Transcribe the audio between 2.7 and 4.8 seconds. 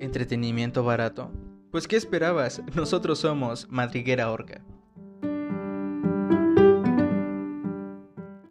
Nosotros somos Madriguera Orca.